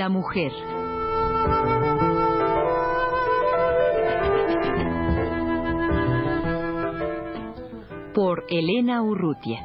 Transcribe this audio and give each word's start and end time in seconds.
La 0.00 0.08
Mujer. 0.08 0.50
Por 8.14 8.44
Elena 8.48 9.02
Urrutia. 9.02 9.60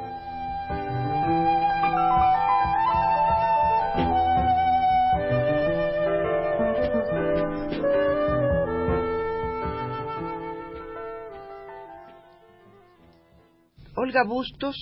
Olga 13.95 14.25
Bustos, 14.27 14.75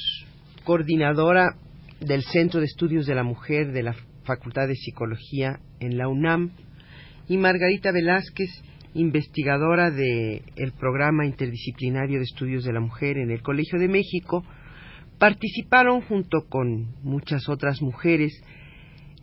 coordinadora 0.64 1.58
del 2.00 2.24
Centro 2.24 2.60
de 2.60 2.66
Estudios 2.66 3.06
de 3.06 3.14
la 3.14 3.24
Mujer 3.24 3.72
de 3.72 3.84
la 3.84 3.96
Facultad 4.24 4.68
de 4.68 4.76
Psicología 4.76 5.60
en 5.80 5.98
la 5.98 6.08
UNAM, 6.08 6.52
y 7.28 7.38
Margarita 7.38 7.92
Velázquez, 7.92 8.50
investigadora 8.94 9.90
del 9.92 10.74
Programa 10.80 11.26
Interdisciplinario 11.26 12.18
de 12.18 12.26
Estudios 12.26 12.64
de 12.64 12.74
la 12.74 12.80
Mujer 12.80 13.18
en 13.18 13.32
el 13.32 13.42
Colegio 13.42 13.80
de 13.80 13.88
México, 13.88 14.44
participaron 15.18 16.02
junto 16.02 16.46
con 16.50 16.96
muchas 17.02 17.48
otras 17.48 17.82
mujeres 17.82 18.34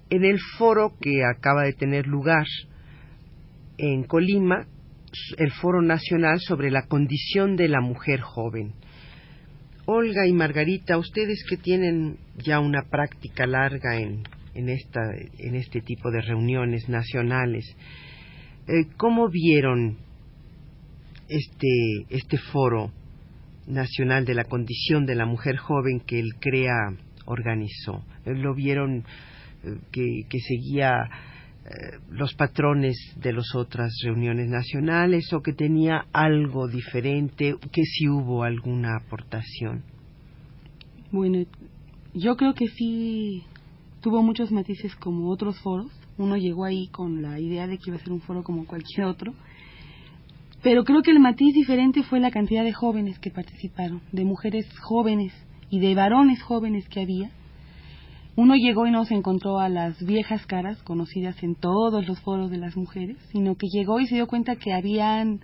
en 0.08 0.24
el 0.24 0.38
foro 0.58 0.94
que 1.00 1.24
acaba 1.24 1.64
de 1.64 1.72
tener 1.72 2.06
lugar 2.06 2.46
en 3.78 4.04
Colima, 4.04 4.66
el 5.38 5.50
Foro 5.52 5.82
Nacional 5.82 6.40
sobre 6.40 6.70
la 6.70 6.86
Condición 6.86 7.56
de 7.56 7.68
la 7.68 7.80
Mujer 7.80 8.20
Joven. 8.20 8.72
Olga 9.86 10.26
y 10.26 10.32
Margarita, 10.32 10.98
ustedes 10.98 11.44
que 11.48 11.56
tienen 11.56 12.18
ya 12.36 12.60
una 12.60 12.82
práctica 12.90 13.46
larga 13.46 13.98
en, 13.98 14.22
en, 14.54 14.68
esta, 14.68 15.00
en 15.38 15.54
este 15.54 15.80
tipo 15.80 16.10
de 16.10 16.20
reuniones 16.22 16.88
nacionales, 16.88 17.64
eh, 18.66 18.86
¿cómo 18.96 19.28
vieron 19.28 19.98
este, 21.28 22.06
este 22.10 22.38
foro 22.38 22.92
nacional 23.66 24.24
de 24.24 24.34
la 24.34 24.44
condición 24.44 25.06
de 25.06 25.14
la 25.14 25.26
mujer 25.26 25.56
joven 25.56 26.00
que 26.00 26.18
el 26.18 26.34
CREA 26.34 26.96
organizó? 27.26 28.04
¿Lo 28.24 28.54
vieron 28.54 29.04
eh, 29.62 29.78
que, 29.92 30.22
que, 30.28 30.38
seguía 30.40 31.08
eh, 31.70 31.98
los 32.10 32.34
patrones 32.34 32.96
de 33.16 33.32
las 33.34 33.54
otras 33.54 33.92
reuniones 34.02 34.48
nacionales 34.48 35.30
o 35.32 35.40
que 35.40 35.52
tenía 35.52 36.06
algo 36.10 36.66
diferente, 36.66 37.54
que 37.70 37.82
si 37.84 38.08
hubo 38.08 38.42
alguna 38.42 38.96
aportación. 38.96 39.84
Bueno, 41.12 41.44
yo 42.14 42.36
creo 42.36 42.54
que 42.54 42.66
sí 42.66 43.44
tuvo 44.00 44.22
muchos 44.22 44.50
matices 44.52 44.94
como 44.96 45.30
otros 45.30 45.58
foros. 45.60 45.90
Uno 46.18 46.36
llegó 46.36 46.64
ahí 46.64 46.88
con 46.88 47.22
la 47.22 47.38
idea 47.40 47.66
de 47.66 47.78
que 47.78 47.90
iba 47.90 47.96
a 47.96 48.00
ser 48.00 48.12
un 48.12 48.20
foro 48.20 48.42
como 48.42 48.66
cualquier 48.66 49.06
otro. 49.06 49.34
Pero 50.62 50.84
creo 50.84 51.02
que 51.02 51.10
el 51.10 51.20
matiz 51.20 51.54
diferente 51.54 52.02
fue 52.02 52.20
la 52.20 52.30
cantidad 52.30 52.64
de 52.64 52.72
jóvenes 52.72 53.18
que 53.18 53.30
participaron, 53.30 54.02
de 54.12 54.24
mujeres 54.24 54.66
jóvenes 54.80 55.32
y 55.70 55.80
de 55.80 55.94
varones 55.94 56.42
jóvenes 56.42 56.88
que 56.88 57.00
había 57.00 57.30
uno 58.36 58.54
llegó 58.54 58.86
y 58.86 58.90
no 58.90 59.04
se 59.04 59.14
encontró 59.14 59.58
a 59.58 59.68
las 59.68 60.02
viejas 60.02 60.46
caras 60.46 60.82
conocidas 60.82 61.42
en 61.42 61.56
todos 61.56 62.06
los 62.08 62.20
foros 62.20 62.50
de 62.50 62.58
las 62.58 62.76
mujeres, 62.76 63.16
sino 63.32 63.56
que 63.56 63.66
llegó 63.66 64.00
y 64.00 64.06
se 64.06 64.14
dio 64.14 64.26
cuenta 64.26 64.56
que 64.56 64.72
habían 64.72 65.40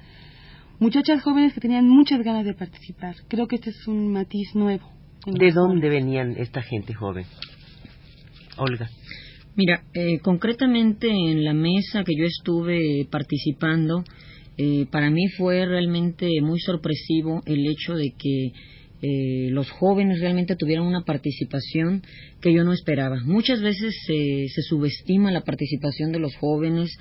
muchachas 0.78 1.22
jóvenes 1.22 1.52
que 1.52 1.60
tenían 1.60 1.88
muchas 1.88 2.22
ganas 2.22 2.44
de 2.44 2.54
participar. 2.54 3.14
Creo 3.28 3.48
que 3.48 3.56
este 3.56 3.70
es 3.70 3.86
un 3.86 4.12
matiz 4.12 4.54
nuevo. 4.54 4.88
¿De 5.26 5.52
dónde 5.52 5.88
venían 5.88 6.36
esta 6.38 6.62
gente 6.62 6.94
joven? 6.94 7.26
Olga. 8.56 8.90
Mira, 9.56 9.84
eh, 9.94 10.18
concretamente 10.20 11.08
en 11.08 11.44
la 11.44 11.54
mesa 11.54 12.04
que 12.04 12.14
yo 12.14 12.26
estuve 12.26 13.06
participando, 13.10 14.04
eh, 14.58 14.86
para 14.90 15.10
mí 15.10 15.28
fue 15.36 15.64
realmente 15.66 16.28
muy 16.42 16.60
sorpresivo 16.60 17.42
el 17.46 17.66
hecho 17.66 17.94
de 17.94 18.12
que 18.18 18.52
eh, 19.02 19.50
los 19.50 19.70
jóvenes 19.70 20.20
realmente 20.20 20.56
tuvieron 20.56 20.86
una 20.86 21.04
participación 21.04 22.02
que 22.40 22.54
yo 22.54 22.64
no 22.64 22.72
esperaba. 22.72 23.22
Muchas 23.24 23.60
veces 23.60 23.94
se, 24.06 24.46
se 24.48 24.62
subestima 24.62 25.30
la 25.30 25.42
participación 25.42 26.12
de 26.12 26.18
los 26.18 26.34
jóvenes, 26.36 26.96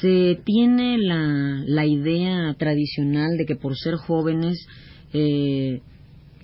se 0.00 0.38
tiene 0.44 0.98
la, 0.98 1.62
la, 1.66 1.86
idea 1.86 2.54
tradicional 2.58 3.36
de 3.36 3.44
que 3.44 3.56
por 3.56 3.76
ser 3.76 3.94
jóvenes 3.94 4.66
eh, 5.12 5.80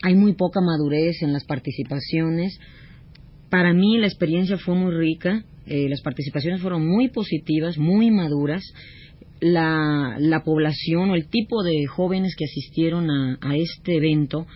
hay 0.02 0.14
muy 0.14 0.34
poca 0.34 0.60
madurez 0.60 1.22
en 1.22 1.32
las 1.32 1.44
participaciones. 1.44 2.58
Para 3.50 3.72
mí 3.72 3.98
la 3.98 4.06
experiencia 4.06 4.58
fue 4.58 4.74
muy 4.74 4.92
rica, 4.92 5.44
eh, 5.66 5.88
las 5.88 6.02
participaciones 6.02 6.60
fueron 6.60 6.86
muy 6.86 7.08
positivas, 7.08 7.78
muy 7.78 8.10
maduras. 8.10 8.62
La, 9.40 10.16
la, 10.18 10.42
población 10.42 11.10
o 11.10 11.14
el 11.14 11.28
tipo 11.28 11.62
de 11.62 11.86
jóvenes 11.86 12.34
que 12.36 12.44
asistieron 12.44 13.10
a, 13.10 13.56
este 13.56 13.96
evento 13.96 14.46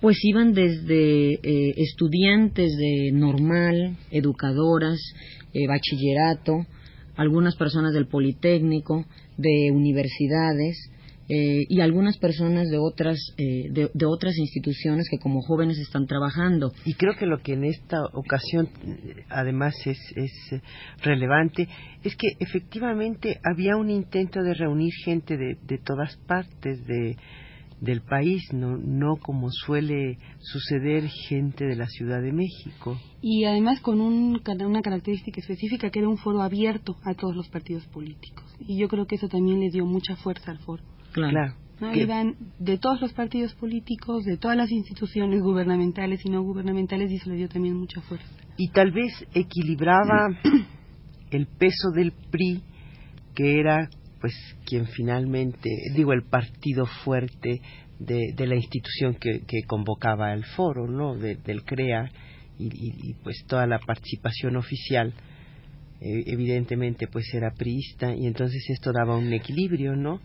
pues 0.00 0.18
iban 0.24 0.54
desde 0.54 1.34
eh, 1.34 1.74
estudiantes 1.76 2.76
de 2.76 3.10
normal, 3.12 3.96
educadoras, 4.10 4.98
eh, 5.52 5.66
bachillerato, 5.66 6.66
algunas 7.16 7.56
personas 7.56 7.92
del 7.92 8.06
Politécnico, 8.06 9.04
de 9.36 9.70
universidades 9.72 10.90
eh, 11.28 11.64
y 11.68 11.80
algunas 11.80 12.18
personas 12.18 12.68
de 12.68 12.78
otras 12.78 13.18
de, 13.36 13.90
de, 13.92 14.06
otras 14.06 14.36
instituciones 14.36 15.06
que 15.10 15.18
como 15.18 15.40
jóvenes 15.42 15.78
están 15.78 16.06
trabajando. 16.06 16.72
Y 16.84 16.94
creo 16.94 17.14
que 17.16 17.26
lo 17.26 17.42
que 17.42 17.54
en 17.54 17.64
esta 17.64 18.04
ocasión 18.12 18.68
además 19.28 19.74
es, 19.86 19.98
es 20.16 20.32
relevante 21.02 21.68
es 22.02 22.14
que 22.16 22.28
efectivamente 22.38 23.40
había 23.42 23.76
un 23.76 23.90
intento 23.90 24.42
de 24.42 24.54
reunir 24.54 24.92
gente 25.04 25.36
de, 25.36 25.56
de 25.66 25.78
todas 25.78 26.16
partes, 26.26 26.86
de 26.86 27.16
del 27.80 28.00
país, 28.02 28.42
no, 28.52 28.76
no 28.76 29.16
como 29.16 29.50
suele 29.50 30.18
suceder 30.38 31.08
gente 31.28 31.64
de 31.64 31.76
la 31.76 31.86
Ciudad 31.86 32.22
de 32.22 32.32
México. 32.32 32.98
Y 33.20 33.44
además 33.44 33.80
con 33.80 34.00
un, 34.00 34.40
una 34.64 34.82
característica 34.82 35.40
específica 35.40 35.90
que 35.90 36.00
era 36.00 36.08
un 36.08 36.18
foro 36.18 36.42
abierto 36.42 36.96
a 37.04 37.14
todos 37.14 37.36
los 37.36 37.48
partidos 37.48 37.86
políticos. 37.86 38.44
Y 38.60 38.78
yo 38.78 38.88
creo 38.88 39.06
que 39.06 39.16
eso 39.16 39.28
también 39.28 39.60
le 39.60 39.70
dio 39.70 39.84
mucha 39.84 40.16
fuerza 40.16 40.50
al 40.50 40.58
foro. 40.58 40.82
Claro. 41.14 41.54
Iban 41.94 42.34
de 42.58 42.76
todos 42.78 43.00
los 43.00 43.12
partidos 43.12 43.54
políticos, 43.54 44.24
de 44.24 44.36
todas 44.36 44.56
las 44.56 44.70
instituciones 44.70 45.40
gubernamentales 45.40 46.24
y 46.24 46.28
no 46.28 46.42
gubernamentales, 46.42 47.10
y 47.10 47.16
eso 47.16 47.30
le 47.30 47.36
dio 47.36 47.48
también 47.48 47.76
mucha 47.76 48.00
fuerza. 48.00 48.26
Y 48.56 48.70
tal 48.70 48.90
vez 48.90 49.12
equilibraba 49.32 50.28
el 51.30 51.46
peso 51.46 51.90
del 51.94 52.12
PRI, 52.30 52.62
que 53.34 53.60
era 53.60 53.88
pues 54.20 54.34
quien 54.64 54.86
finalmente, 54.86 55.70
digo, 55.94 56.12
el 56.12 56.22
partido 56.22 56.86
fuerte 56.86 57.60
de, 57.98 58.32
de 58.34 58.46
la 58.46 58.56
institución 58.56 59.14
que, 59.14 59.42
que, 59.46 59.62
convocaba 59.66 60.32
el 60.32 60.44
foro, 60.44 60.88
¿no? 60.88 61.14
del 61.14 61.62
CREA 61.64 62.10
y, 62.58 62.64
y, 62.64 63.10
y, 63.10 63.14
pues 63.22 63.44
toda 63.46 63.66
la 63.66 63.78
participación 63.78 64.56
oficial, 64.56 65.12
eh, 66.00 66.24
evidentemente 66.26 67.06
pues 67.06 67.32
era 67.34 67.52
priista 67.52 68.14
y 68.14 68.26
entonces 68.26 68.64
esto 68.70 68.90
daba 68.92 69.16
un 69.16 69.32
equilibrio, 69.32 69.94
¿no? 69.94 70.20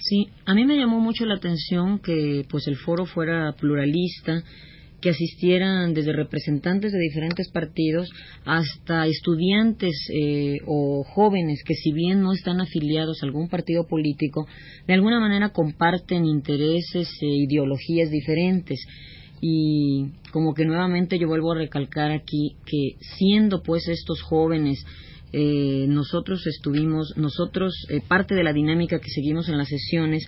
Sí, 0.00 0.28
a 0.44 0.54
mí 0.54 0.64
me 0.64 0.76
llamó 0.76 1.00
mucho 1.00 1.24
la 1.26 1.34
atención 1.34 1.98
que 1.98 2.44
pues 2.48 2.66
el 2.66 2.76
foro 2.76 3.06
fuera 3.06 3.52
pluralista, 3.52 4.42
que 5.00 5.10
asistieran 5.10 5.94
desde 5.94 6.12
representantes 6.12 6.92
de 6.92 6.98
diferentes 6.98 7.50
partidos 7.50 8.10
hasta 8.44 9.06
estudiantes 9.06 9.94
eh, 10.12 10.56
o 10.66 11.04
jóvenes 11.04 11.62
que 11.64 11.74
si 11.74 11.92
bien 11.92 12.22
no 12.22 12.32
están 12.32 12.60
afiliados 12.60 13.22
a 13.22 13.26
algún 13.26 13.48
partido 13.48 13.86
político, 13.86 14.46
de 14.86 14.94
alguna 14.94 15.20
manera 15.20 15.50
comparten 15.50 16.24
intereses 16.24 17.08
e 17.20 17.26
ideologías 17.26 18.10
diferentes. 18.10 18.80
Y 19.40 20.06
como 20.32 20.54
que 20.54 20.64
nuevamente 20.64 21.18
yo 21.18 21.28
vuelvo 21.28 21.52
a 21.52 21.58
recalcar 21.58 22.10
aquí 22.10 22.56
que 22.64 22.96
siendo 23.18 23.62
pues 23.62 23.86
estos 23.86 24.22
jóvenes 24.22 24.82
eh, 25.38 25.84
nosotros 25.86 26.46
estuvimos, 26.46 27.12
nosotros, 27.18 27.74
eh, 27.90 28.00
parte 28.00 28.34
de 28.34 28.42
la 28.42 28.54
dinámica 28.54 28.98
que 28.98 29.10
seguimos 29.10 29.50
en 29.50 29.58
las 29.58 29.68
sesiones 29.68 30.26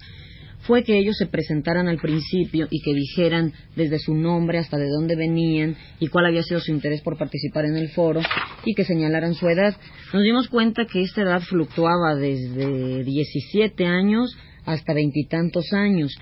fue 0.66 0.84
que 0.84 0.98
ellos 0.98 1.16
se 1.16 1.24
presentaran 1.24 1.88
al 1.88 1.96
principio 1.96 2.68
y 2.70 2.82
que 2.82 2.92
dijeran 2.92 3.54
desde 3.74 4.00
su 4.00 4.14
nombre 4.14 4.58
hasta 4.58 4.76
de 4.76 4.90
dónde 4.90 5.16
venían 5.16 5.76
y 5.98 6.08
cuál 6.08 6.26
había 6.26 6.42
sido 6.42 6.60
su 6.60 6.72
interés 6.72 7.00
por 7.00 7.16
participar 7.16 7.64
en 7.64 7.78
el 7.78 7.88
foro 7.88 8.20
y 8.66 8.74
que 8.74 8.84
señalaran 8.84 9.32
su 9.32 9.48
edad. 9.48 9.74
Nos 10.12 10.22
dimos 10.22 10.48
cuenta 10.48 10.84
que 10.84 11.00
esta 11.00 11.22
edad 11.22 11.40
fluctuaba 11.40 12.14
desde 12.14 13.02
17 13.02 13.86
años 13.86 14.36
hasta 14.66 14.92
veintitantos 14.92 15.72
años. 15.72 16.14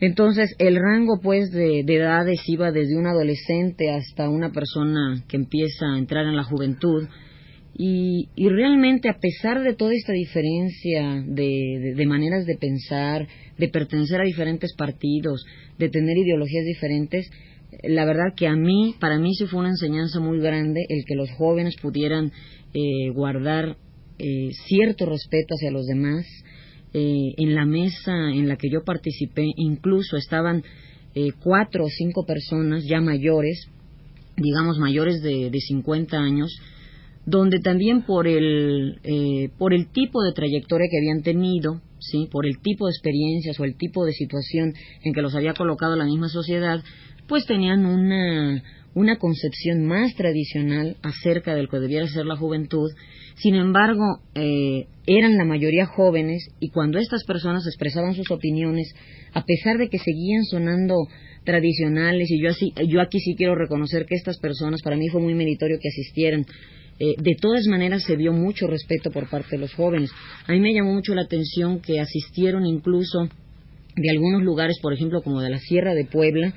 Entonces, 0.00 0.52
el 0.58 0.74
rango, 0.74 1.20
pues, 1.22 1.52
de, 1.52 1.84
de, 1.84 1.96
edades 1.96 2.40
iba 2.48 2.72
desde 2.72 2.98
un 2.98 3.06
adolescente 3.06 3.92
hasta 3.92 4.28
una 4.28 4.50
persona 4.50 5.22
que 5.28 5.36
empieza 5.36 5.92
a 5.94 5.98
entrar 5.98 6.26
en 6.26 6.34
la 6.34 6.42
juventud. 6.42 7.06
Y, 7.76 8.28
y 8.34 8.48
realmente, 8.48 9.08
a 9.08 9.18
pesar 9.18 9.62
de 9.62 9.74
toda 9.74 9.94
esta 9.94 10.12
diferencia 10.12 11.22
de, 11.26 12.04
maneras 12.06 12.44
de 12.44 12.56
pensar, 12.56 13.26
de 13.58 13.68
pertenecer 13.68 14.20
a 14.20 14.24
diferentes 14.24 14.74
partidos, 14.74 15.44
de 15.78 15.88
tener 15.88 16.16
ideologías 16.18 16.64
diferentes, 16.64 17.30
la 17.84 18.04
verdad 18.04 18.34
que 18.36 18.48
a 18.48 18.56
mí, 18.56 18.96
para 18.98 19.18
mí 19.18 19.34
sí 19.34 19.46
fue 19.46 19.60
una 19.60 19.70
enseñanza 19.70 20.20
muy 20.20 20.40
grande 20.40 20.84
el 20.88 21.04
que 21.06 21.14
los 21.14 21.30
jóvenes 21.30 21.76
pudieran 21.80 22.32
eh, 22.74 23.10
guardar 23.14 23.76
eh, 24.18 24.50
cierto 24.66 25.06
respeto 25.06 25.54
hacia 25.54 25.70
los 25.70 25.86
demás. 25.86 26.26
Eh, 26.92 27.34
en 27.36 27.54
la 27.54 27.64
mesa 27.64 28.32
en 28.32 28.48
la 28.48 28.56
que 28.56 28.68
yo 28.68 28.82
participé, 28.84 29.46
incluso 29.56 30.16
estaban 30.16 30.64
cuatro 31.42 31.84
o 31.84 31.88
cinco 31.88 32.24
personas 32.24 32.84
ya 32.84 33.00
mayores, 33.00 33.68
digamos 34.36 34.78
mayores 34.78 35.20
de, 35.22 35.50
de 35.50 35.60
50 35.60 36.16
años, 36.16 36.56
donde 37.30 37.60
también 37.60 38.02
por 38.02 38.26
el, 38.26 39.00
por 39.58 39.72
el 39.72 39.88
tipo 39.92 40.22
de 40.22 40.32
trayectoria 40.32 40.88
que 40.90 40.98
habían 40.98 41.22
tenido, 41.22 41.80
¿sí? 42.00 42.28
por 42.30 42.46
el 42.46 42.58
tipo 42.58 42.86
de 42.86 42.92
experiencias 42.92 43.58
o 43.60 43.64
el 43.64 43.76
tipo 43.76 44.04
de 44.04 44.12
situación 44.12 44.74
en 45.04 45.12
que 45.12 45.22
los 45.22 45.34
había 45.34 45.54
colocado 45.54 45.96
la 45.96 46.04
misma 46.04 46.28
sociedad, 46.28 46.82
pues 47.28 47.46
tenían 47.46 47.86
una, 47.86 48.62
una 48.94 49.16
concepción 49.16 49.86
más 49.86 50.14
tradicional 50.14 50.96
acerca 51.02 51.54
de 51.54 51.62
lo 51.62 51.68
que 51.68 51.78
debiera 51.78 52.08
ser 52.08 52.26
la 52.26 52.36
juventud. 52.36 52.90
Sin 53.36 53.54
embargo, 53.54 54.20
eh, 54.34 54.86
eran 55.06 55.36
la 55.36 55.44
mayoría 55.44 55.86
jóvenes 55.86 56.48
y 56.58 56.70
cuando 56.70 56.98
estas 56.98 57.24
personas 57.24 57.66
expresaban 57.66 58.14
sus 58.14 58.30
opiniones, 58.30 58.92
a 59.32 59.44
pesar 59.44 59.78
de 59.78 59.88
que 59.88 59.98
seguían 59.98 60.44
sonando 60.44 60.94
tradicionales, 61.44 62.30
y 62.30 62.42
yo, 62.42 62.50
así, 62.50 62.72
yo 62.88 63.00
aquí 63.00 63.18
sí 63.20 63.34
quiero 63.36 63.54
reconocer 63.54 64.04
que 64.06 64.14
estas 64.14 64.38
personas, 64.38 64.82
para 64.82 64.96
mí 64.96 65.08
fue 65.08 65.20
muy 65.20 65.34
meritorio 65.34 65.78
que 65.80 65.88
asistieran, 65.88 66.44
eh, 67.00 67.14
de 67.18 67.34
todas 67.40 67.66
maneras 67.66 68.04
se 68.04 68.14
vio 68.14 68.32
mucho 68.32 68.66
respeto 68.66 69.10
por 69.10 69.28
parte 69.28 69.56
de 69.56 69.58
los 69.62 69.72
jóvenes. 69.74 70.10
A 70.46 70.52
mí 70.52 70.60
me 70.60 70.74
llamó 70.74 70.92
mucho 70.92 71.14
la 71.14 71.22
atención 71.22 71.80
que 71.80 71.98
asistieron 71.98 72.66
incluso 72.66 73.28
de 73.96 74.10
algunos 74.10 74.42
lugares, 74.42 74.78
por 74.82 74.92
ejemplo, 74.92 75.22
como 75.22 75.40
de 75.40 75.48
la 75.48 75.58
Sierra 75.58 75.94
de 75.94 76.04
Puebla, 76.04 76.54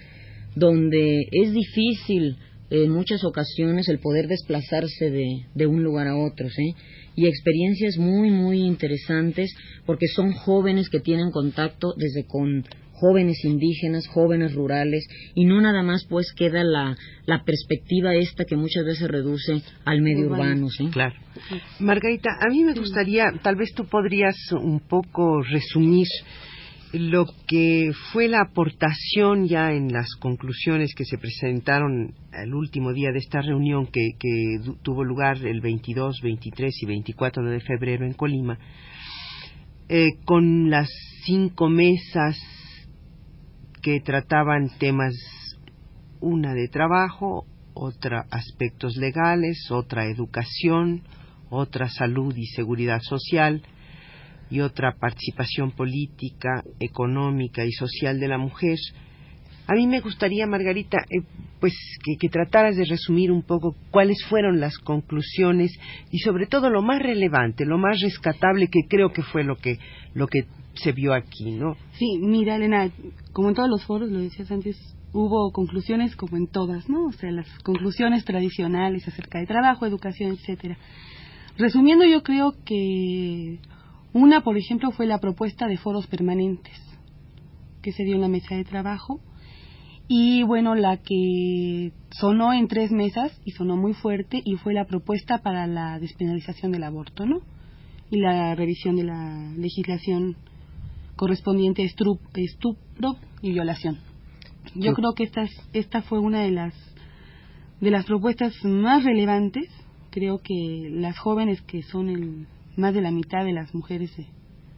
donde 0.55 1.27
es 1.31 1.53
difícil 1.53 2.37
en 2.69 2.91
muchas 2.91 3.23
ocasiones 3.23 3.87
el 3.87 3.99
poder 3.99 4.27
desplazarse 4.27 5.09
de, 5.09 5.45
de 5.55 5.65
un 5.65 5.81
lugar 5.81 6.07
a 6.07 6.17
otro, 6.17 6.49
¿sí? 6.49 6.75
y 7.15 7.27
experiencias 7.27 7.97
muy, 7.97 8.31
muy 8.31 8.61
interesantes 8.61 9.53
porque 9.85 10.07
son 10.07 10.31
jóvenes 10.31 10.89
que 10.89 10.99
tienen 10.99 11.31
contacto 11.31 11.93
desde 11.97 12.25
con 12.25 12.65
jóvenes 12.93 13.43
indígenas, 13.43 14.07
jóvenes 14.07 14.53
rurales, 14.53 15.05
y 15.35 15.45
no 15.45 15.61
nada 15.61 15.83
más 15.83 16.05
pues 16.09 16.33
queda 16.35 16.63
la, 16.63 16.95
la 17.25 17.43
perspectiva 17.43 18.15
esta 18.15 18.45
que 18.45 18.55
muchas 18.55 18.85
veces 18.85 19.07
reduce 19.09 19.61
al 19.85 20.01
medio 20.01 20.27
urbano. 20.27 20.69
¿sí? 20.69 20.87
Claro. 20.87 21.15
Margarita, 21.79 22.29
a 22.39 22.49
mí 22.49 22.63
me 22.63 22.73
gustaría, 22.73 23.25
tal 23.41 23.55
vez 23.55 23.73
tú 23.75 23.85
podrías 23.85 24.35
un 24.51 24.79
poco 24.79 25.41
resumir 25.41 26.07
lo 26.93 27.25
que 27.47 27.91
fue 28.11 28.27
la 28.27 28.41
aportación 28.41 29.47
ya 29.47 29.73
en 29.73 29.91
las 29.91 30.07
conclusiones 30.19 30.93
que 30.95 31.05
se 31.05 31.17
presentaron 31.17 32.13
el 32.31 32.53
último 32.53 32.93
día 32.93 33.11
de 33.11 33.17
esta 33.17 33.41
reunión 33.41 33.87
que, 33.87 34.11
tuvo 34.83 35.03
lugar 35.03 35.43
el 35.43 35.59
22, 35.59 36.21
23 36.21 36.83
y 36.83 36.85
24 36.85 37.43
de 37.49 37.59
febrero 37.61 38.05
en 38.05 38.13
Colima, 38.13 38.59
eh, 39.89 40.11
con 40.23 40.69
las 40.69 40.87
cinco 41.25 41.67
mesas 41.67 42.37
que 43.83 43.99
trataban 43.99 44.71
temas, 44.79 45.13
una 46.21 46.53
de 46.53 46.69
trabajo, 46.69 47.45
otra 47.73 48.25
aspectos 48.31 48.95
legales, 48.95 49.69
otra 49.69 50.05
educación, 50.05 51.03
otra 51.49 51.89
salud 51.89 52.33
y 52.35 52.45
seguridad 52.47 53.01
social, 53.01 53.61
y 54.49 54.61
otra 54.61 54.95
participación 54.99 55.71
política, 55.71 56.63
económica 56.79 57.65
y 57.65 57.71
social 57.71 58.19
de 58.19 58.27
la 58.27 58.37
mujer. 58.37 58.77
A 59.67 59.73
mí 59.73 59.87
me 59.87 59.99
gustaría, 59.99 60.47
Margarita, 60.47 60.99
pues 61.63 61.75
que, 62.03 62.17
que, 62.19 62.27
trataras 62.27 62.75
de 62.75 62.83
resumir 62.83 63.31
un 63.31 63.41
poco 63.41 63.73
cuáles 63.89 64.17
fueron 64.27 64.59
las 64.59 64.77
conclusiones 64.79 65.71
y 66.11 66.19
sobre 66.19 66.45
todo 66.45 66.69
lo 66.69 66.81
más 66.81 67.01
relevante, 67.01 67.63
lo 67.63 67.77
más 67.77 68.01
rescatable 68.01 68.67
que 68.67 68.81
creo 68.89 69.13
que 69.13 69.23
fue 69.23 69.45
lo 69.45 69.55
que 69.55 69.79
lo 70.13 70.27
que 70.27 70.43
se 70.73 70.91
vio 70.91 71.13
aquí, 71.13 71.51
¿no? 71.51 71.77
Sí, 71.93 72.19
mira, 72.19 72.57
Elena, 72.57 72.91
como 73.31 73.47
en 73.47 73.55
todos 73.55 73.69
los 73.69 73.85
foros, 73.85 74.11
lo 74.11 74.19
decías 74.19 74.51
antes, 74.51 74.75
hubo 75.13 75.53
conclusiones 75.53 76.17
como 76.17 76.35
en 76.35 76.47
todas, 76.47 76.89
¿no? 76.89 77.05
O 77.05 77.13
sea, 77.13 77.31
las 77.31 77.47
conclusiones 77.59 78.25
tradicionales 78.25 79.07
acerca 79.07 79.39
de 79.39 79.45
trabajo, 79.45 79.85
educación, 79.85 80.33
etcétera. 80.33 80.77
Resumiendo, 81.57 82.03
yo 82.03 82.23
creo 82.23 82.55
que 82.65 83.59
una, 84.11 84.41
por 84.43 84.57
ejemplo, 84.57 84.91
fue 84.91 85.05
la 85.05 85.19
propuesta 85.19 85.67
de 85.67 85.77
foros 85.77 86.07
permanentes 86.07 86.77
que 87.81 87.93
se 87.93 88.03
dio 88.03 88.15
en 88.15 88.21
la 88.21 88.27
mesa 88.27 88.53
de 88.53 88.65
trabajo 88.65 89.21
y 90.07 90.43
bueno, 90.43 90.75
la 90.75 90.97
que 90.97 91.91
sonó 92.11 92.53
en 92.53 92.67
tres 92.67 92.91
mesas 92.91 93.31
y 93.45 93.51
sonó 93.51 93.77
muy 93.77 93.93
fuerte 93.93 94.41
y 94.43 94.55
fue 94.55 94.73
la 94.73 94.85
propuesta 94.85 95.39
para 95.39 95.65
la 95.67 95.99
despenalización 95.99 96.71
del 96.71 96.83
aborto, 96.83 97.25
¿no? 97.25 97.41
Y 98.11 98.17
la 98.17 98.53
revisión 98.55 98.95
de 98.95 99.03
la 99.03 99.51
legislación 99.57 100.35
correspondiente 101.15 101.83
a 101.83 101.85
estupro 101.85 103.17
y 103.41 103.51
violación. 103.51 103.99
Yo 104.75 104.93
creo 104.93 105.13
que 105.13 105.23
esta, 105.23 105.45
esta 105.73 106.01
fue 106.01 106.19
una 106.19 106.41
de 106.41 106.51
las 106.51 106.73
de 107.83 107.91
las 107.91 108.05
propuestas 108.05 108.53
más 108.63 109.03
relevantes. 109.03 109.69
Creo 110.09 110.39
que 110.39 110.89
las 110.89 111.17
jóvenes 111.17 111.61
que 111.63 111.83
son 111.83 112.09
el 112.09 112.47
más 112.77 112.93
de 112.93 113.01
la 113.01 113.11
mitad 113.11 113.43
de 113.43 113.51
las 113.51 113.73
mujeres 113.75 114.11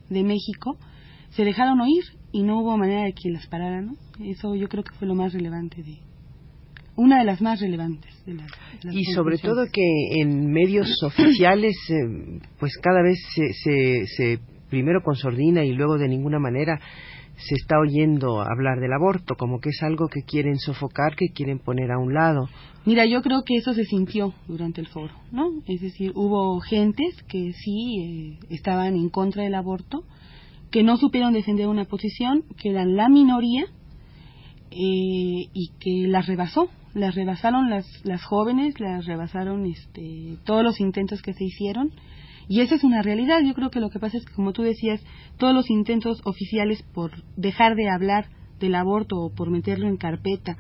de, 0.09 0.23
México, 0.23 0.77
se 1.29 1.45
dejaron 1.45 1.81
oír 1.81 2.03
y 2.35 2.43
no 2.43 2.59
hubo 2.59 2.77
manera 2.77 3.03
de 3.03 3.13
que 3.13 3.29
las 3.29 3.47
pararan, 3.47 3.85
¿no? 3.85 3.95
Eso 4.21 4.55
yo 4.55 4.67
creo 4.67 4.83
que 4.83 4.93
fue 4.95 5.07
lo 5.07 5.15
más 5.15 5.31
relevante 5.31 5.81
de 5.81 5.99
una 6.97 7.19
de 7.19 7.23
las 7.23 7.41
más 7.41 7.61
relevantes 7.61 8.11
de 8.25 8.33
las, 8.33 8.51
y 8.91 9.05
sobre 9.13 9.37
todo 9.37 9.65
que 9.71 10.21
en 10.21 10.51
medios 10.51 10.91
oficiales 11.03 11.77
eh, 11.89 12.39
pues 12.59 12.73
cada 12.83 13.01
vez 13.01 13.17
se, 13.33 13.53
se, 13.53 14.05
se 14.07 14.39
primero 14.69 15.01
con 15.01 15.15
sordina 15.15 15.63
y 15.63 15.71
luego 15.71 15.97
de 15.97 16.09
ninguna 16.09 16.37
manera 16.37 16.77
se 17.37 17.55
está 17.55 17.79
oyendo 17.79 18.41
hablar 18.41 18.81
del 18.81 18.91
aborto, 18.91 19.35
como 19.35 19.61
que 19.61 19.69
es 19.69 19.81
algo 19.81 20.09
que 20.09 20.23
quieren 20.23 20.57
sofocar, 20.57 21.15
que 21.15 21.29
quieren 21.33 21.59
poner 21.59 21.91
a 21.91 21.97
un 21.97 22.13
lado. 22.13 22.49
Mira, 22.85 23.05
yo 23.05 23.21
creo 23.21 23.43
que 23.45 23.55
eso 23.55 23.73
se 23.73 23.85
sintió 23.85 24.33
durante 24.47 24.81
el 24.81 24.87
foro, 24.87 25.13
¿no? 25.31 25.51
Es 25.67 25.81
decir, 25.81 26.11
hubo 26.15 26.59
gentes 26.59 27.23
que 27.29 27.53
sí 27.53 28.39
eh, 28.41 28.45
estaban 28.49 28.95
en 28.95 29.09
contra 29.09 29.43
del 29.43 29.55
aborto, 29.55 30.03
que 30.75 30.83
no 30.83 30.97
supieron 30.97 31.31
defender 31.31 31.69
una 31.69 31.85
posición, 31.85 32.43
que 32.57 32.71
eran 32.71 32.97
la 32.97 33.07
minoría 33.07 33.63
eh, 34.71 35.47
y 35.53 35.71
que 35.79 36.05
las 36.05 36.27
rebasó, 36.27 36.67
las 36.93 37.15
rebasaron 37.15 37.69
las, 37.69 37.85
las 38.03 38.21
jóvenes, 38.25 38.77
las 38.81 39.05
rebasaron 39.05 39.65
este, 39.67 40.37
todos 40.43 40.65
los 40.65 40.81
intentos 40.81 41.21
que 41.21 41.31
se 41.31 41.45
hicieron 41.45 41.93
y 42.49 42.59
esa 42.59 42.75
es 42.75 42.83
una 42.83 43.01
realidad. 43.01 43.39
Yo 43.41 43.53
creo 43.53 43.69
que 43.69 43.79
lo 43.79 43.89
que 43.89 43.99
pasa 43.99 44.17
es 44.17 44.25
que, 44.25 44.33
como 44.33 44.51
tú 44.51 44.63
decías, 44.63 45.01
todos 45.37 45.53
los 45.53 45.69
intentos 45.69 46.19
oficiales 46.25 46.83
por 46.93 47.23
dejar 47.37 47.75
de 47.75 47.89
hablar 47.89 48.27
del 48.59 48.75
aborto 48.75 49.15
o 49.15 49.33
por 49.33 49.51
meterlo 49.51 49.87
en 49.87 49.95
carpeta, 49.95 50.57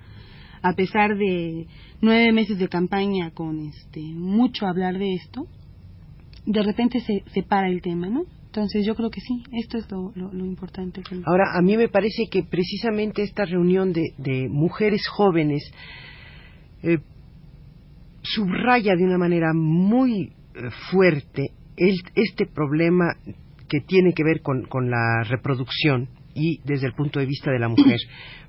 a 0.61 0.71
pesar 0.75 1.17
de 1.17 1.67
nueve 1.99 2.31
meses 2.31 2.57
de 2.57 2.69
campaña 2.69 3.31
con 3.31 3.59
este 3.59 3.99
mucho 3.99 4.65
hablar 4.65 4.97
de 4.97 5.15
esto, 5.15 5.45
de 6.45 6.63
repente 6.63 7.01
se, 7.01 7.25
se 7.33 7.43
para 7.43 7.67
el 7.67 7.81
tema, 7.81 8.07
¿no? 8.07 8.23
Entonces 8.55 8.85
yo 8.85 8.95
creo 8.95 9.09
que 9.09 9.19
sí, 9.19 9.43
esto 9.51 9.77
es 9.77 9.85
lo, 9.91 10.45
importante. 10.45 11.01
Ahora, 11.25 11.57
a 11.57 11.61
mí 11.61 11.75
me 11.75 11.89
parece 11.89 12.29
que 12.31 12.43
precisamente 12.43 13.21
esta 13.21 13.43
reunión 13.43 13.91
de, 13.91 14.13
de 14.17 14.47
mujeres 14.47 15.05
jóvenes 15.09 15.61
eh, 16.81 16.99
subraya 18.21 18.95
de 18.95 19.03
una 19.03 19.17
manera 19.17 19.51
muy 19.53 20.31
eh, 20.55 20.69
fuerte 20.89 21.51
este 21.75 22.45
problema 22.45 23.17
que 23.67 23.81
tiene 23.81 24.13
que 24.13 24.23
ver 24.23 24.41
con, 24.41 24.89
la 24.89 25.23
reproducción 25.27 26.07
y 26.33 26.61
desde 26.63 26.87
el 26.87 26.93
punto 26.93 27.19
de 27.19 27.25
vista 27.25 27.51
de 27.51 27.59
la 27.59 27.67
mujer, 27.67 27.99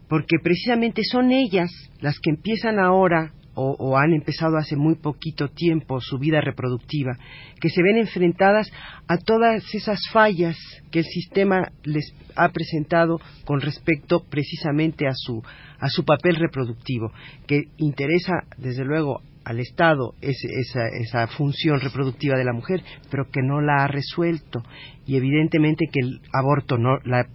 porque 0.08 0.36
precisamente 0.40 1.02
son 1.02 1.32
ellas 1.32 1.68
las 2.00 2.20
que 2.20 2.30
empiezan 2.30 2.78
ahora 2.78 3.32
o, 3.56 3.96
han 3.96 4.12
empezado 4.12 4.58
hace 4.58 4.76
muy 4.76 4.96
poquito 4.96 5.48
tiempo 5.48 6.00
su 6.00 6.18
vida 6.18 6.40
reproductiva, 6.40 7.16
que 7.60 7.70
se 7.70 7.82
ven 7.82 7.96
enfrentadas 7.96 8.70
a 9.08 9.16
todas 9.16 9.64
esas 9.74 9.98
fallas 10.12 10.56
que 10.90 11.00
el 11.00 11.04
sistema 11.06 11.72
les 11.82 12.14
ha 12.36 12.50
presentado 12.50 13.18
con 13.44 13.60
respecto 13.60 14.24
precisamente 14.28 15.08
a 15.08 15.12
su, 15.14 15.42
a 15.80 15.88
su 15.88 16.04
papel 16.04 16.36
reproductivo, 16.36 17.10
que 17.46 17.68
interesa 17.78 18.42
desde 18.58 18.84
luego 18.84 19.22
al 19.44 19.60
Estado 19.60 20.14
esa, 20.20 20.88
esa 21.00 21.26
función 21.28 21.80
reproductiva 21.80 22.36
de 22.36 22.44
la 22.44 22.52
mujer, 22.52 22.82
pero 23.10 23.30
que 23.30 23.42
no 23.42 23.60
la 23.60 23.84
ha 23.84 23.86
resuelto. 23.86 24.62
Y 25.06 25.16
evidentemente 25.16 25.86
que 25.90 26.00
el 26.00 26.20
aborto, 26.32 26.76
no, 26.78 26.98
la 27.04 27.28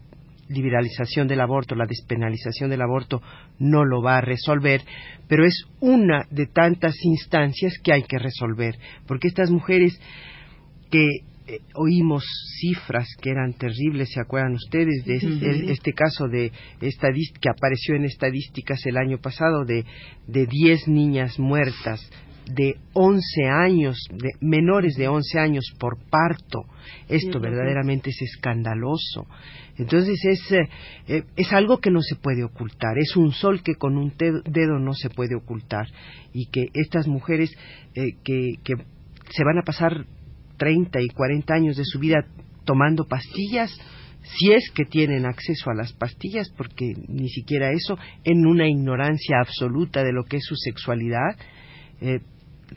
liberalización 0.51 1.27
del 1.27 1.41
aborto, 1.41 1.75
la 1.75 1.86
despenalización 1.86 2.70
del 2.70 2.81
aborto 2.81 3.22
no 3.60 3.84
lo 3.86 4.01
va 4.01 4.17
a 4.17 4.22
resolver, 4.22 4.81
pero 5.27 5.46
es 5.46 5.65
una 5.79 6.25
de 6.29 6.48
tantas 6.48 6.96
instancias 7.03 7.74
que 7.84 7.93
hay 7.93 8.03
que 8.03 8.20
resolver, 8.20 8.77
porque 9.08 9.27
estas 9.27 9.50
mujeres 9.50 10.00
que 10.89 11.05
eh, 11.48 11.60
oímos 11.75 12.24
cifras 12.60 13.08
que 13.22 13.31
eran 13.31 13.53
terribles, 13.53 14.12
¿se 14.13 14.22
acuerdan 14.22 14.53
ustedes 14.53 15.03
de 15.05 15.15
este, 15.15 15.72
este 15.72 15.93
caso 15.93 16.27
de 16.27 16.51
que 16.79 17.50
apareció 17.50 17.96
en 17.96 18.05
estadísticas 18.05 18.86
el 18.86 18.98
año 18.98 19.17
pasado 19.17 19.65
de, 19.65 19.86
de 20.27 20.46
10 20.46 20.88
niñas 20.88 21.39
muertas 21.39 22.08
de 22.53 22.75
11 22.93 23.22
años, 23.50 23.98
de 24.12 24.29
menores 24.39 24.96
de 24.96 25.08
11 25.08 25.39
años 25.39 25.65
por 25.79 25.98
parto. 26.10 26.65
Esto 27.08 27.39
verdaderamente 27.39 28.10
es 28.10 28.22
escandaloso. 28.22 29.27
Entonces 29.77 30.20
es, 30.25 30.51
eh, 30.51 30.70
eh, 31.08 31.24
es 31.36 31.51
algo 31.53 31.79
que 31.79 31.91
no 31.91 32.01
se 32.01 32.15
puede 32.15 32.43
ocultar, 32.43 32.98
es 32.98 33.15
un 33.15 33.31
sol 33.31 33.63
que 33.63 33.75
con 33.75 33.98
un 33.98 34.13
dedo 34.17 34.79
no 34.79 34.93
se 34.93 35.10
puede 35.10 35.36
ocultar 35.36 35.88
y 36.34 36.48
que 36.48 36.65
estas 36.74 37.08
mujeres 37.08 37.51
eh, 37.96 38.13
que, 38.24 38.53
que 38.63 38.74
se 39.31 39.43
van 39.43 39.58
a 39.58 39.63
pasar 39.63 40.05
30 40.58 41.01
y 41.01 41.08
40 41.08 41.53
años 41.53 41.77
de 41.77 41.86
su 41.86 42.00
vida 42.00 42.25
tomando 42.65 43.05
pastillas, 43.05 43.72
si 44.24 44.51
es 44.51 44.70
que 44.72 44.86
tienen 44.86 45.25
acceso 45.25 45.70
a 45.70 45.75
las 45.75 45.93
pastillas, 45.93 46.50
porque 46.55 46.93
ni 47.08 47.29
siquiera 47.29 47.72
eso, 47.72 47.98
en 48.24 48.46
una 48.46 48.67
ignorancia 48.67 49.38
absoluta 49.39 50.03
de 50.03 50.13
lo 50.13 50.24
que 50.25 50.38
es 50.38 50.46
su 50.46 50.55
sexualidad, 50.55 51.36
eh, 52.01 52.20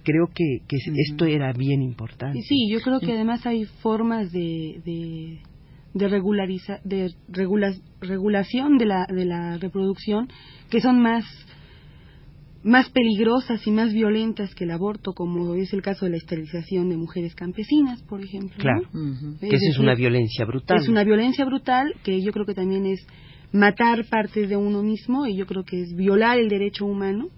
creo 0.02 0.28
que, 0.34 0.60
esto 0.68 1.24
era 1.26 1.52
bien 1.52 1.82
importante. 1.82 2.40
Sí, 2.42 2.68
yo 2.70 2.80
creo 2.80 3.00
que 3.00 3.12
además 3.12 3.46
hay 3.46 3.64
formas 3.64 4.32
de, 4.32 4.80
de, 4.84 5.40
de, 5.94 6.08
de 6.08 6.08
regulación 8.00 8.78
de 8.78 8.86
la, 8.86 9.06
de 9.06 9.24
la 9.24 9.58
reproducción 9.58 10.28
que 10.70 10.80
son 10.80 11.00
más 11.00 11.24
más 12.64 12.88
peligrosas 12.88 13.64
y 13.66 13.70
más 13.70 13.92
violentas 13.92 14.54
que 14.54 14.64
el 14.64 14.70
aborto, 14.70 15.12
como 15.12 15.54
es 15.54 15.72
el 15.74 15.82
caso 15.82 16.06
de 16.06 16.12
la 16.12 16.16
esterilización 16.16 16.88
de 16.88 16.96
mujeres 16.96 17.34
campesinas, 17.34 18.02
por 18.04 18.22
ejemplo. 18.22 18.56
Claro, 18.56 18.88
que 19.38 19.48
esa 19.48 19.68
es 19.68 19.78
una 19.78 19.94
violencia 19.94 20.46
brutal. 20.46 20.78
Es 20.78 20.88
una 20.88 21.04
violencia 21.04 21.44
brutal 21.44 21.94
que 22.02 22.22
yo 22.22 22.32
creo 22.32 22.46
que 22.46 22.54
también 22.54 22.86
es 22.86 23.06
matar 23.52 24.06
partes 24.06 24.48
de 24.48 24.56
uno 24.56 24.82
mismo 24.82 25.26
y 25.26 25.36
yo 25.36 25.44
creo 25.44 25.64
que 25.64 25.82
es 25.82 25.94
violar 25.94 26.38
el 26.38 26.48
derecho 26.48 26.86
humano 26.86 27.28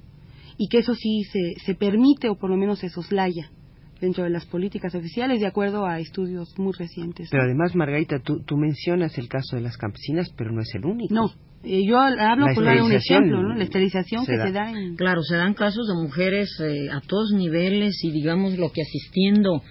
y 0.59 0.69
que 0.69 0.79
eso 0.79 0.95
sí 0.95 1.23
se, 1.25 1.61
se 1.65 1.75
permite 1.75 2.29
o 2.29 2.37
por 2.37 2.51
lo 2.51 2.57
menos 2.57 2.79
se 2.79 2.89
soslaya 2.89 3.51
dentro 4.01 4.25
de 4.25 4.31
las 4.31 4.45
políticas 4.47 4.95
oficiales 4.95 5.41
de 5.41 5.47
acuerdo 5.47 5.87
a 5.87 5.99
estudios 5.99 6.59
muy 6.59 6.73
recientes. 6.79 7.29
Pero 7.31 7.45
además, 7.45 7.75
Margarita, 7.75 8.19
tú, 8.21 8.43
tú 8.45 8.57
mencionas 8.57 9.17
el 9.19 9.29
caso 9.29 9.57
de 9.57 9.63
las 9.63 9.77
campesinas, 9.77 10.31
pero 10.37 10.53
no 10.53 10.61
es 10.61 10.75
el 10.75 10.85
único. 10.85 11.15
No, 11.15 11.31
eh, 11.65 11.83
yo 11.87 11.99
hablo 11.99 12.47
por 12.55 12.65
dar 12.65 12.83
un 12.83 12.93
ejemplo, 12.93 13.43
¿no? 13.43 13.55
La 13.55 13.65
esterilización 13.65 14.27
que 14.27 14.37
se 14.37 14.53
da 14.53 14.71
en... 14.71 14.97
Claro, 14.97 15.23
se 15.23 15.37
dan 15.37 15.55
casos 15.55 15.87
de 15.89 15.95
mujeres 15.95 16.51
eh, 16.61 16.91
a 16.91 17.01
todos 17.01 17.33
niveles 17.33 18.03
y 18.05 18.11
digamos 18.11 18.59
lo 18.59 18.71
que 18.71 18.83
asistiendo, 18.83 19.63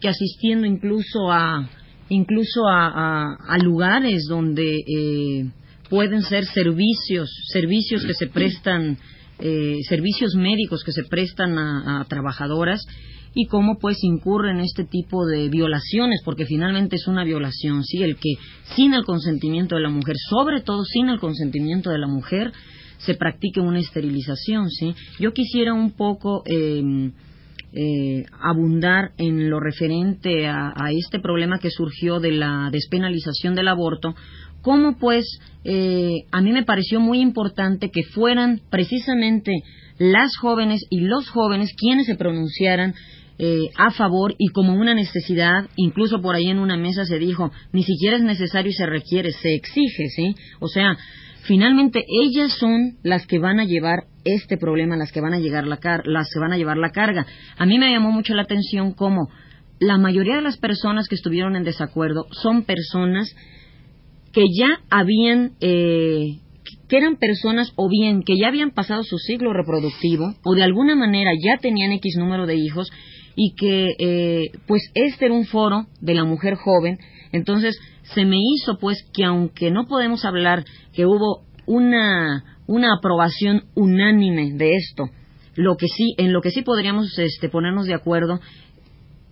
que 0.00 0.08
asistiendo 0.08 0.66
incluso 0.66 1.30
a 1.30 1.68
incluso 2.10 2.66
a, 2.66 3.34
a, 3.34 3.58
lugares 3.58 4.24
donde 4.30 4.78
eh, 4.78 5.50
pueden 5.90 6.22
ser 6.22 6.46
servicios, 6.46 7.28
servicios 7.52 8.06
que 8.06 8.14
se 8.14 8.28
prestan 8.28 8.96
eh, 9.40 9.78
servicios 9.88 10.34
médicos 10.34 10.82
que 10.84 10.92
se 10.92 11.04
prestan 11.04 11.58
a, 11.58 12.04
trabajadoras 12.08 12.84
y 13.34 13.46
cómo 13.46 13.78
pues 13.78 13.98
incurre 14.02 14.50
en 14.50 14.60
este 14.60 14.84
tipo 14.84 15.26
de 15.26 15.48
violaciones, 15.48 16.22
porque 16.24 16.46
finalmente 16.46 16.96
es 16.96 17.06
una 17.06 17.24
violación, 17.24 17.84
sí, 17.84 18.02
el 18.02 18.16
que 18.16 18.34
sin 18.74 18.94
el 18.94 19.04
consentimiento 19.04 19.76
de 19.76 19.82
la 19.82 19.90
mujer, 19.90 20.16
sobre 20.28 20.60
todo 20.62 20.84
sin 20.84 21.08
el 21.08 21.20
consentimiento 21.20 21.90
de 21.90 21.98
la 21.98 22.08
mujer, 22.08 22.52
se 22.98 23.14
practique 23.14 23.60
una 23.60 23.78
esterilización, 23.78 24.70
sí. 24.70 24.94
Yo 25.20 25.32
quisiera 25.32 25.72
un 25.72 25.92
poco 25.92 26.42
em, 26.46 27.12
eh, 27.70 28.24
abundar 28.40 29.12
en 29.18 29.50
lo 29.50 29.60
referente 29.60 30.46
a, 30.46 30.72
este 30.90 31.20
problema 31.20 31.58
que 31.58 31.70
surgió 31.70 32.18
de 32.18 32.32
la 32.32 32.70
despenalización 32.72 33.54
del 33.54 33.68
aborto, 33.68 34.14
cómo 34.62 34.98
pues 34.98 35.24
eh, 35.64 36.24
a 36.30 36.40
mí 36.40 36.52
me 36.52 36.64
pareció 36.64 37.00
muy 37.00 37.20
importante 37.20 37.90
que 37.90 38.02
fueran 38.14 38.60
precisamente 38.70 39.52
las 39.98 40.36
jóvenes 40.36 40.84
y 40.90 41.00
los 41.00 41.28
jóvenes 41.28 41.74
quienes 41.76 42.06
se 42.06 42.14
pronunciaran 42.14 42.94
eh, 43.40 43.68
a 43.76 43.90
favor 43.92 44.34
y 44.36 44.48
como 44.48 44.74
una 44.74 44.94
necesidad, 44.94 45.68
incluso 45.76 46.20
por 46.20 46.34
ahí 46.34 46.48
en 46.48 46.58
una 46.58 46.76
mesa 46.76 47.04
se 47.04 47.18
dijo, 47.18 47.52
ni 47.72 47.84
siquiera 47.84 48.16
es 48.16 48.22
necesario 48.22 48.70
y 48.70 48.74
se 48.74 48.86
requiere, 48.86 49.30
se 49.30 49.54
exige, 49.54 50.08
¿sí? 50.08 50.34
O 50.58 50.66
sea, 50.66 50.96
finalmente 51.42 52.04
ellas 52.08 52.52
son 52.58 52.96
las 53.04 53.26
que 53.26 53.38
van 53.38 53.60
a 53.60 53.64
llevar 53.64 54.06
este 54.24 54.56
problema, 54.56 54.96
las 54.96 55.12
que 55.12 55.20
van 55.20 55.34
a 55.34 55.38
llegar 55.38 55.68
la 55.68 55.78
las 56.04 56.30
que 56.32 56.40
van 56.40 56.52
a 56.52 56.56
llevar 56.56 56.78
la 56.78 56.90
carga. 56.90 57.26
A 57.56 57.64
mí 57.64 57.78
me 57.78 57.92
llamó 57.92 58.10
mucho 58.10 58.34
la 58.34 58.42
atención 58.42 58.92
cómo 58.92 59.28
la 59.78 59.98
mayoría 59.98 60.36
de 60.36 60.42
las 60.42 60.58
personas 60.58 61.06
que 61.08 61.14
estuvieron 61.14 61.54
en 61.54 61.62
desacuerdo 61.62 62.26
son 62.32 62.64
personas 62.64 63.34
que 64.32 64.44
ya 64.52 64.80
habían, 64.90 65.52
eh, 65.60 66.38
que 66.88 66.96
eran 66.96 67.16
personas 67.16 67.72
o 67.76 67.88
bien 67.88 68.22
que 68.22 68.36
ya 68.36 68.48
habían 68.48 68.70
pasado 68.70 69.02
su 69.02 69.18
ciclo 69.18 69.52
reproductivo 69.52 70.34
o 70.44 70.54
de 70.54 70.62
alguna 70.62 70.96
manera 70.96 71.30
ya 71.42 71.58
tenían 71.58 71.92
X 71.92 72.16
número 72.18 72.46
de 72.46 72.56
hijos 72.56 72.90
y 73.36 73.54
que 73.54 73.94
eh, 73.98 74.50
pues 74.66 74.90
este 74.94 75.26
era 75.26 75.34
un 75.34 75.44
foro 75.44 75.86
de 76.00 76.14
la 76.14 76.24
mujer 76.24 76.56
joven, 76.56 76.98
entonces 77.32 77.78
se 78.14 78.24
me 78.24 78.38
hizo 78.38 78.78
pues 78.78 79.04
que 79.14 79.24
aunque 79.24 79.70
no 79.70 79.86
podemos 79.86 80.24
hablar 80.24 80.64
que 80.92 81.06
hubo 81.06 81.44
una, 81.66 82.44
una 82.66 82.88
aprobación 82.98 83.64
unánime 83.74 84.52
de 84.54 84.74
esto, 84.74 85.10
lo 85.54 85.76
que 85.76 85.86
sí, 85.88 86.14
en 86.18 86.32
lo 86.32 86.40
que 86.40 86.50
sí 86.50 86.62
podríamos 86.62 87.18
este, 87.18 87.48
ponernos 87.48 87.86
de 87.86 87.94
acuerdo 87.94 88.40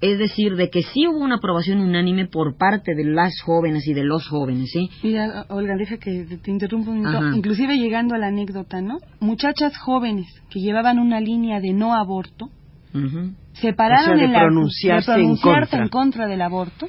es 0.00 0.18
decir, 0.18 0.56
de 0.56 0.68
que 0.68 0.82
sí 0.82 1.06
hubo 1.06 1.18
una 1.18 1.36
aprobación 1.36 1.80
unánime 1.80 2.26
por 2.26 2.56
parte 2.56 2.94
de 2.94 3.04
las 3.04 3.40
jóvenes 3.40 3.86
y 3.86 3.94
de 3.94 4.04
los 4.04 4.28
jóvenes, 4.28 4.70
¿sí? 4.70 4.90
Mira, 5.02 5.46
Olga, 5.48 5.74
deja 5.76 5.96
que 5.96 6.38
te 6.42 6.50
interrumpa 6.50 6.90
un 6.90 6.98
minuto. 6.98 7.34
Inclusive 7.34 7.78
llegando 7.78 8.14
a 8.14 8.18
la 8.18 8.26
anécdota, 8.28 8.80
¿no? 8.80 8.98
Muchachas 9.20 9.76
jóvenes 9.78 10.26
que 10.50 10.60
llevaban 10.60 10.98
una 10.98 11.20
línea 11.20 11.60
de 11.60 11.72
no 11.72 11.94
aborto, 11.94 12.50
se 13.52 13.74
pararon 13.74 14.18
en 14.20 14.32
la, 14.32 14.40
pronunciarse, 14.40 15.12
en, 15.14 15.36
contra. 15.88 16.26
del 16.26 16.40
aborto, 16.40 16.88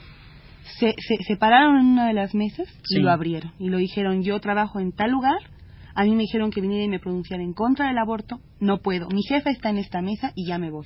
se, 0.79 0.95
se, 0.97 1.35
pararon 1.35 1.79
en 1.79 1.85
una 1.85 2.07
de 2.07 2.13
las 2.13 2.33
mesas 2.33 2.67
y 2.89 2.99
lo 2.99 3.11
abrieron. 3.11 3.51
Y 3.59 3.69
lo 3.69 3.77
dijeron, 3.77 4.23
yo 4.23 4.39
trabajo 4.39 4.79
en 4.79 4.93
tal 4.93 5.11
lugar, 5.11 5.39
a 5.97 6.03
mí 6.03 6.11
me 6.11 6.21
dijeron 6.21 6.51
que 6.51 6.61
viniera 6.61 6.85
y 6.85 6.89
me 6.89 6.99
pronunciara 6.99 7.41
en 7.41 7.53
contra 7.53 7.87
del 7.87 7.97
aborto, 7.97 8.39
no 8.59 8.81
puedo. 8.83 9.07
Mi 9.09 9.23
jefa 9.23 9.49
está 9.49 9.71
en 9.71 9.79
esta 9.79 9.99
mesa 10.03 10.31
y 10.35 10.45
ya 10.45 10.59
me 10.59 10.69
voy. 10.69 10.85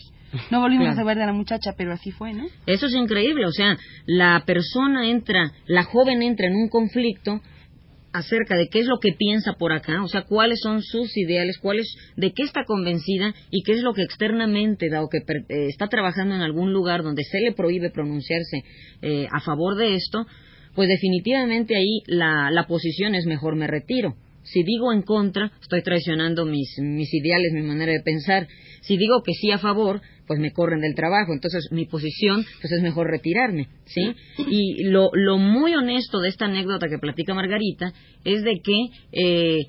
No 0.51 0.61
volvimos 0.61 0.87
a 0.87 0.95
saber 0.95 1.17
de 1.17 1.25
la 1.25 1.33
muchacha, 1.33 1.73
pero 1.77 1.91
así 1.91 2.11
fue, 2.11 2.31
¿no? 2.33 2.45
Eso 2.65 2.85
es 2.85 2.95
increíble, 2.95 3.45
o 3.45 3.51
sea, 3.51 3.77
la 4.05 4.41
persona 4.45 5.09
entra, 5.09 5.51
la 5.67 5.83
joven 5.83 6.21
entra 6.21 6.47
en 6.47 6.55
un 6.55 6.69
conflicto 6.69 7.41
acerca 8.13 8.55
de 8.55 8.69
qué 8.69 8.79
es 8.79 8.87
lo 8.87 8.99
que 8.99 9.11
piensa 9.11 9.51
por 9.59 9.73
acá, 9.73 10.01
o 10.01 10.07
sea, 10.07 10.21
cuáles 10.21 10.61
son 10.61 10.81
sus 10.81 11.17
ideales, 11.17 11.57
cuáles, 11.57 11.93
de 12.15 12.31
qué 12.31 12.43
está 12.43 12.63
convencida 12.63 13.33
y 13.49 13.63
qué 13.63 13.73
es 13.73 13.81
lo 13.81 13.93
que 13.93 14.03
externamente, 14.03 14.89
dado 14.89 15.09
que 15.09 15.17
eh, 15.17 15.67
está 15.67 15.87
trabajando 15.87 16.35
en 16.35 16.41
algún 16.41 16.71
lugar 16.71 17.03
donde 17.03 17.25
se 17.25 17.41
le 17.41 17.51
prohíbe 17.51 17.89
pronunciarse 17.89 18.63
eh, 19.01 19.27
a 19.29 19.41
favor 19.41 19.75
de 19.75 19.95
esto, 19.95 20.25
pues 20.73 20.87
definitivamente 20.87 21.75
ahí 21.75 22.01
la, 22.07 22.49
la 22.49 22.65
posición 22.65 23.13
es 23.13 23.25
mejor 23.25 23.57
me 23.57 23.67
retiro. 23.67 24.15
Si 24.43 24.63
digo 24.63 24.91
en 24.91 25.01
contra, 25.03 25.51
estoy 25.61 25.81
traicionando 25.83 26.45
mis, 26.45 26.77
mis 26.79 27.13
ideales, 27.13 27.53
mi 27.53 27.61
manera 27.61 27.91
de 27.91 28.01
pensar. 28.01 28.47
Si 28.81 28.97
digo 28.97 29.21
que 29.23 29.33
sí 29.33 29.51
a 29.51 29.59
favor, 29.59 30.01
pues 30.27 30.39
me 30.39 30.51
corren 30.51 30.81
del 30.81 30.95
trabajo. 30.95 31.33
Entonces, 31.33 31.67
mi 31.71 31.85
posición, 31.85 32.45
pues 32.59 32.71
es 32.71 32.81
mejor 32.81 33.07
retirarme, 33.07 33.67
¿sí? 33.85 34.13
Y 34.49 34.85
lo, 34.85 35.09
lo 35.13 35.37
muy 35.37 35.75
honesto 35.75 36.19
de 36.19 36.29
esta 36.29 36.45
anécdota 36.45 36.87
que 36.87 36.97
platica 36.97 37.33
Margarita 37.33 37.93
es 38.23 38.43
de 38.43 38.61
que 38.63 38.85
eh, 39.11 39.59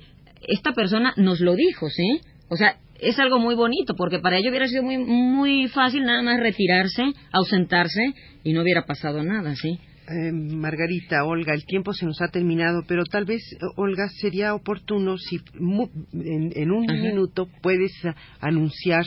esta 0.47 0.73
persona 0.73 1.13
nos 1.17 1.39
lo 1.39 1.55
dijo, 1.55 1.89
¿sí? 1.89 2.21
O 2.49 2.55
sea, 2.55 2.77
es 2.99 3.19
algo 3.19 3.39
muy 3.39 3.55
bonito, 3.55 3.95
porque 3.95 4.19
para 4.19 4.37
ello 4.37 4.49
hubiera 4.49 4.67
sido 4.67 4.83
muy, 4.83 4.97
muy 4.97 5.67
fácil 5.67 6.03
nada 6.03 6.21
más 6.21 6.39
retirarse, 6.39 7.03
ausentarse 7.31 8.13
y 8.43 8.53
no 8.53 8.61
hubiera 8.61 8.85
pasado 8.85 9.23
nada, 9.23 9.55
¿sí? 9.55 9.79
Eh, 10.05 10.33
Margarita, 10.33 11.23
Olga, 11.23 11.53
el 11.53 11.65
tiempo 11.65 11.93
se 11.93 12.05
nos 12.05 12.21
ha 12.21 12.27
terminado, 12.27 12.83
pero 12.85 13.05
tal 13.05 13.23
vez, 13.23 13.41
Olga, 13.77 14.09
sería 14.09 14.53
oportuno 14.53 15.17
si 15.17 15.39
en, 16.13 16.71
un 16.71 16.85
minuto 16.85 17.47
puedes 17.61 17.93
eh, 18.03 18.13
anunciar 18.41 19.05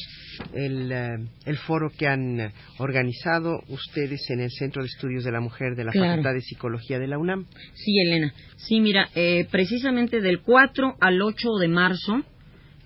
el, 0.54 0.90
eh, 0.90 1.18
el, 1.44 1.56
foro 1.58 1.90
que 1.90 2.06
han 2.06 2.50
organizado 2.78 3.60
ustedes 3.68 4.22
en 4.30 4.40
el 4.40 4.50
Centro 4.50 4.82
de 4.82 4.88
Estudios 4.88 5.24
de 5.24 5.32
la 5.32 5.40
Mujer 5.40 5.74
de 5.76 5.84
la 5.84 5.92
Facultad 5.92 6.32
de 6.32 6.40
Psicología 6.40 6.98
de 6.98 7.08
la 7.08 7.18
UNAM. 7.18 7.44
Sí, 7.74 8.00
Elena. 8.00 8.32
Sí, 8.56 8.80
mira, 8.80 9.10
precisamente 9.50 10.22
del 10.22 10.40
4 10.40 10.96
al 10.98 11.20
8 11.20 11.48
de 11.60 11.68
marzo 11.68 12.22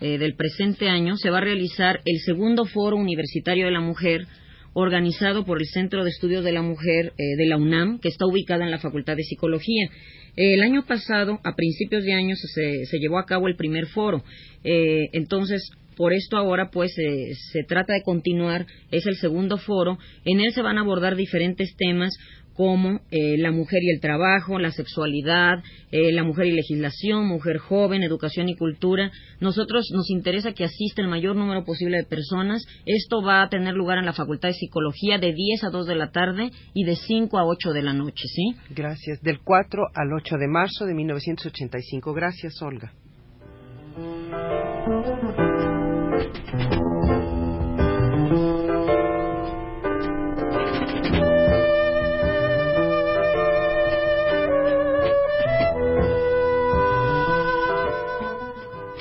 del 0.01 0.35
presente 0.35 0.89
año 0.89 1.17
se 1.17 1.31
va 1.31 1.39
a 1.39 1.43
realizar 1.43 2.01
el 2.05 2.19
segundo 2.25 2.65
foro 2.65 2.97
universitario 2.97 3.67
de 3.67 3.73
la 3.73 3.81
mujer 3.81 4.27
organizado 4.73 5.45
por 5.45 5.61
el 5.61 5.67
Centro 5.67 6.05
de 6.05 6.11
Estudios 6.11 6.45
de 6.45 6.53
la 6.53 6.63
Mujer 6.63 7.13
eh, 7.19 7.37
de 7.37 7.47
la 7.47 7.57
UNAM, 7.57 7.99
que 7.99 8.09
está 8.09 8.27
ubicada 8.27 8.65
en 8.65 8.71
la 8.71 8.79
Facultad 8.79 9.17
de 9.17 9.25
Psicología. 9.25 9.91
el 10.37 10.63
año 10.63 10.85
pasado, 10.87 11.41
a 11.45 11.57
principios 11.57 12.05
de 12.05 12.13
año, 12.13 12.35
se, 12.37 12.99
llevó 12.99 13.19
a 13.19 13.27
cabo 13.27 13.49
el 13.49 13.57
primer 13.57 13.87
foro. 13.87 14.23
Eh, 14.65 15.09
entonces, 15.13 15.71
por 15.97 16.13
esto 16.15 16.37
ahora 16.37 16.71
pues 16.71 16.97
eh, 16.99 17.35
se 17.53 17.63
trata 17.65 17.93
de 17.93 18.03
continuar, 18.03 18.67
es 18.91 19.07
el 19.07 19.17
segundo 19.17 19.59
foro, 19.59 19.99
en 20.25 20.41
él 20.41 20.53
se 20.53 20.63
van 20.63 20.79
a 20.79 20.81
abordar 20.81 21.15
diferentes 21.15 21.75
temas 21.77 22.17
como 22.61 23.01
eh, 23.11 23.39
la 23.39 23.53
mujer 23.53 23.83
y 23.83 23.89
el 23.89 24.01
trabajo, 24.01 24.59
la 24.59 24.71
sexualidad, 24.71 25.65
eh, 25.93 26.13
la 26.13 26.25
mujer 26.25 26.45
y 26.45 26.53
legislación, 26.53 27.27
mujer 27.27 27.57
joven, 27.57 28.03
educación 28.03 28.51
y 28.51 28.55
cultura. 28.55 29.11
Nosotros 29.41 29.89
nos 29.95 30.11
interesa 30.11 30.53
que 30.53 30.65
asista 30.65 31.01
el 31.01 31.09
mayor 31.09 31.37
número 31.37 31.65
posible 31.65 31.97
de 31.97 32.05
personas. 32.05 32.67
Esto 32.85 33.23
va 33.23 33.41
a 33.41 33.49
tener 33.49 33.73
lugar 33.73 33.97
en 33.97 34.05
la 34.05 34.13
Facultad 34.13 34.51
de 34.51 34.57
Psicología 34.57 35.17
de 35.17 35.33
10 35.33 35.65
a 35.65 35.71
2 35.71 35.87
de 35.87 35.95
la 35.95 36.11
tarde 36.11 36.51
y 36.75 36.85
de 36.85 36.97
5 36.97 37.39
a 37.39 37.47
8 37.47 37.73
de 37.73 37.83
la 37.83 37.95
noche, 37.95 38.29
¿sí? 38.29 38.55
Gracias. 38.75 39.23
Del 39.23 39.41
4 39.41 39.83
al 39.95 40.13
8 40.13 40.37
de 40.37 40.49
marzo 40.49 40.85
de 40.85 40.93
1985. 40.93 42.13
Gracias, 42.13 42.61
Olga. 42.61 42.93